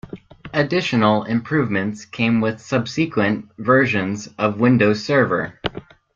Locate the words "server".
5.05-5.61